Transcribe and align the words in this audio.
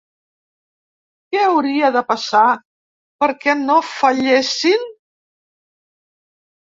Què 1.35 1.41
hauria 1.49 1.91
de 1.97 2.03
passar 2.13 2.45
perquè 3.25 3.57
no 3.63 3.79
fallessin? 3.93 4.91